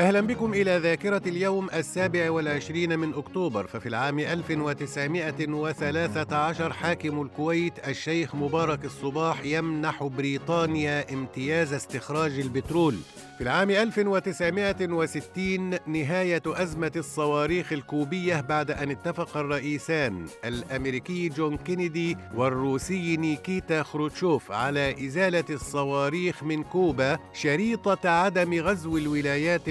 أهلا 0.00 0.20
بكم 0.20 0.54
إلى 0.54 0.78
ذاكرة 0.78 1.22
اليوم 1.26 1.68
السابع 1.74 2.30
والعشرين 2.30 2.98
من 2.98 3.14
أكتوبر 3.14 3.66
ففي 3.66 3.88
العام 3.88 4.18
1913 4.18 6.72
حاكم 6.72 7.22
الكويت 7.22 7.88
الشيخ 7.88 8.34
مبارك 8.34 8.84
الصباح 8.84 9.44
يمنح 9.44 10.04
بريطانيا 10.04 11.12
امتياز 11.12 11.72
استخراج 11.72 12.38
البترول. 12.38 12.94
في 13.38 13.44
العام 13.44 13.70
1960 13.70 15.70
نهاية 15.86 16.42
أزمة 16.46 16.92
الصواريخ 16.96 17.72
الكوبية 17.72 18.40
بعد 18.40 18.70
أن 18.70 18.90
اتفق 18.90 19.36
الرئيسان 19.36 20.26
الأمريكي 20.44 21.28
جون 21.28 21.56
كينيدي 21.56 22.16
والروسي 22.34 23.16
نيكيتا 23.16 23.82
خروتشوف 23.82 24.52
على 24.52 25.06
إزالة 25.06 25.44
الصواريخ 25.50 26.42
من 26.42 26.62
كوبا 26.62 27.18
شريطة 27.32 28.10
عدم 28.10 28.54
غزو 28.54 28.96
الولايات 28.96 29.68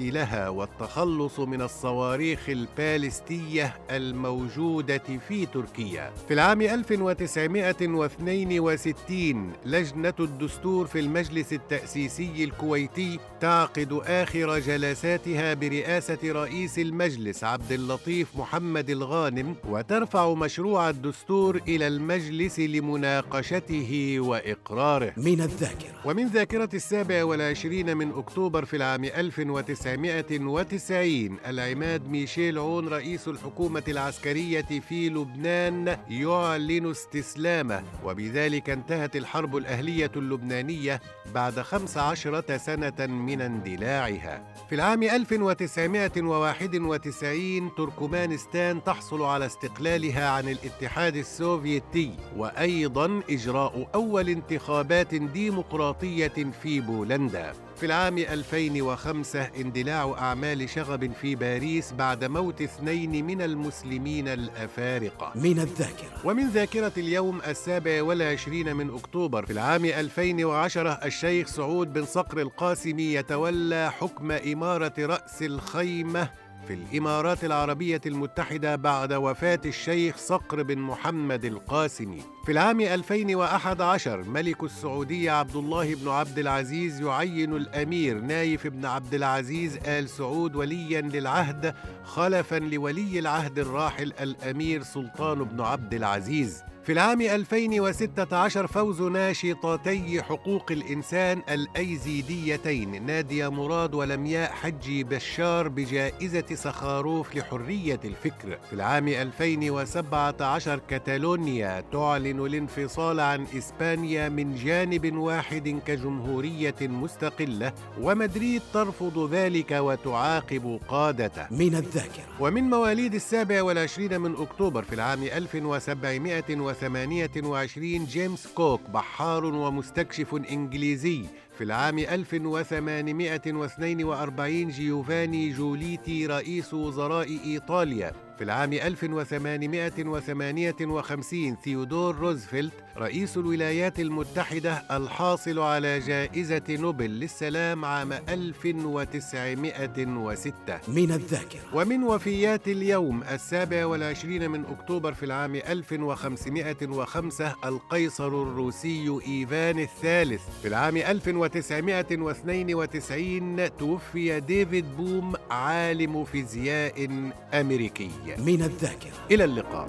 لها 0.00 0.48
والتخلص 0.48 1.40
من 1.40 1.62
الصواريخ 1.62 2.48
البالستية 2.48 3.74
الموجودة 3.90 5.02
في 5.28 5.46
تركيا. 5.46 6.12
في 6.28 6.34
العام 6.34 6.62
1962 6.62 9.52
لجنة 9.66 10.14
الدستور 10.20 10.86
في 10.86 11.00
المجلس 11.00 11.52
التأسيسي 11.52 12.44
الكويتي 12.44 12.74
الكويتي 12.74 13.18
تعقد 13.40 14.00
آخر 14.06 14.58
جلساتها 14.58 15.54
برئاسة 15.54 16.18
رئيس 16.24 16.78
المجلس 16.78 17.44
عبد 17.44 17.72
اللطيف 17.72 18.36
محمد 18.36 18.90
الغانم 18.90 19.54
وترفع 19.68 20.34
مشروع 20.34 20.90
الدستور 20.90 21.60
إلى 21.68 21.86
المجلس 21.86 22.60
لمناقشته 22.60 24.16
وإقراره 24.20 25.12
من 25.16 25.40
الذاكرة 25.40 25.94
ومن 26.04 26.26
ذاكرة 26.26 26.68
السابع 26.74 27.24
والعشرين 27.24 27.96
من 27.96 28.12
أكتوبر 28.12 28.64
في 28.64 28.76
العام 28.76 29.04
1990 29.16 31.38
العماد 31.46 32.08
ميشيل 32.08 32.58
عون 32.58 32.88
رئيس 32.88 33.28
الحكومة 33.28 33.82
العسكرية 33.88 34.80
في 34.88 35.08
لبنان 35.08 35.98
يعلن 36.08 36.90
استسلامه 36.90 37.82
وبذلك 38.04 38.70
انتهت 38.70 39.16
الحرب 39.16 39.56
الأهلية 39.56 40.10
اللبنانية 40.16 41.00
بعد 41.34 41.60
15 41.60 42.56
سنة 42.56 43.06
من 43.06 43.40
اندلاعها. 43.40 44.54
في 44.68 44.74
العام 44.74 45.02
1991 45.02 47.70
تركمانستان 47.76 48.84
تحصل 48.84 49.22
على 49.22 49.46
استقلالها 49.46 50.28
عن 50.28 50.48
الاتحاد 50.48 51.16
السوفيتي 51.16 52.10
وأيضا 52.36 53.20
إجراء 53.30 53.88
أول 53.94 54.28
انتخابات 54.28 55.14
ديمقراطية 55.14 56.50
في 56.62 56.80
بولندا. 56.80 57.52
في 57.76 57.86
العام 57.86 58.18
2005 58.18 59.42
اندلاع 59.60 60.14
أعمال 60.18 60.70
شغب 60.70 61.12
في 61.12 61.34
باريس 61.34 61.92
بعد 61.92 62.24
موت 62.24 62.62
اثنين 62.62 63.26
من 63.26 63.42
المسلمين 63.42 64.28
الأفارقة. 64.28 65.32
من 65.34 65.58
الذاكرة. 65.60 66.20
ومن 66.24 66.48
ذاكرة 66.48 66.92
اليوم 66.96 67.40
السابع 67.46 68.02
والعشرين 68.02 68.76
من 68.76 68.94
أكتوبر 68.94 69.46
في 69.46 69.52
العام 69.52 69.84
2010 69.84 70.90
الشيخ 71.04 71.48
سعود 71.48 71.92
بن 71.92 72.04
صقر 72.04 72.38
القاسمي 72.40 73.14
يتولى 73.14 73.92
حكم 73.92 74.32
إمارة 74.32 74.92
رأس 74.98 75.42
الخيمة 75.42 76.28
في 76.68 76.74
الإمارات 76.74 77.44
العربية 77.44 78.00
المتحدة 78.06 78.76
بعد 78.76 79.12
وفاة 79.12 79.60
الشيخ 79.64 80.16
صقر 80.16 80.62
بن 80.62 80.78
محمد 80.78 81.44
القاسمي. 81.44 82.22
في 82.46 82.52
العام 82.52 82.80
2011 82.80 84.22
ملك 84.22 84.62
السعودية 84.64 85.30
عبد 85.30 85.56
الله 85.56 85.94
بن 85.94 86.08
عبد 86.08 86.38
العزيز 86.38 87.00
يعين 87.00 87.56
الأمير 87.56 88.20
نايف 88.20 88.66
بن 88.66 88.86
عبد 88.86 89.14
العزيز 89.14 89.76
آل 89.86 90.08
سعود 90.08 90.56
وليا 90.56 91.00
للعهد 91.00 91.74
خلفا 92.04 92.56
لولي 92.56 93.18
العهد 93.18 93.58
الراحل 93.58 94.12
الأمير 94.20 94.82
سلطان 94.82 95.44
بن 95.44 95.60
عبد 95.60 95.94
العزيز. 95.94 96.62
في 96.84 96.92
العام 96.92 97.20
2016 97.20 98.66
فوز 98.66 99.02
ناشطتي 99.02 100.22
حقوق 100.22 100.72
الإنسان 100.72 101.42
الأيزيديتين. 101.50 103.06
نادية 103.06 103.48
مراد 103.48 103.94
ولمياء 103.94 104.52
حجي 104.52 105.04
بشار 105.04 105.68
بجائزة 105.68 106.44
سخاروف 106.54 107.36
لحرية 107.36 108.00
الفكر. 108.04 108.58
في 108.68 108.72
العام 108.72 109.08
2017 109.08 110.80
كتالونيا 110.88 111.84
تعلن 111.92 112.46
الانفصال 112.46 113.20
عن 113.20 113.46
إسبانيا 113.58 114.28
من 114.28 114.54
جانب 114.54 115.16
واحد 115.16 115.80
كجمهورية 115.86 116.74
مستقلة 116.80 117.72
ومدريد 118.00 118.62
ترفض 118.74 119.30
ذلك 119.32 119.70
وتعاقب 119.70 120.80
قادته. 120.88 121.46
من 121.50 121.74
الذاكرة. 121.74 122.24
ومن 122.40 122.62
مواليد 122.62 123.14
السابع 123.14 123.62
والعشرين 123.62 124.20
من 124.20 124.36
أكتوبر 124.36 124.82
في 124.82 124.94
العام 124.94 125.22
1700 125.22 126.73
1928 126.82 128.04
جيمس 128.04 128.46
كوك 128.46 128.80
بحار 128.90 129.44
ومستكشف 129.44 130.34
إنجليزي 130.34 131.24
في 131.58 131.64
العام 131.64 131.98
1842 131.98 134.68
جيوفاني 134.68 135.50
جوليتي 135.50 136.26
رئيس 136.26 136.74
وزراء 136.74 137.28
إيطاليا. 137.44 138.23
في 138.38 138.44
العام 138.44 138.72
1858 138.72 141.56
ثيودور 141.64 142.16
روزفلت 142.16 142.72
رئيس 142.96 143.36
الولايات 143.36 144.00
المتحدة 144.00 144.82
الحاصل 144.90 145.58
على 145.58 146.00
جائزة 146.00 146.62
نوبل 146.70 147.10
للسلام 147.10 147.84
عام 147.84 148.12
1906 148.12 150.80
من 150.88 151.12
الذاكرة. 151.12 151.60
ومن 151.74 152.02
وفيات 152.02 152.68
اليوم 152.68 153.22
السابع 153.22 153.86
والعشرين 153.86 154.50
من 154.50 154.64
أكتوبر 154.64 155.12
في 155.12 155.26
العام 155.26 155.54
1505 155.54 157.54
القيصر 157.64 158.28
الروسي 158.28 159.20
إيفان 159.26 159.78
الثالث. 159.78 160.42
في 160.62 160.68
العام 160.68 160.96
1992 160.96 163.76
توفي 163.76 164.40
ديفيد 164.40 164.96
بوم 164.96 165.32
عالم 165.50 166.24
فيزياء 166.24 167.08
أمريكي. 167.54 168.10
من 168.38 168.62
الذاكرة. 168.62 169.12
إلى 169.30 169.44
اللقاء. 169.44 169.88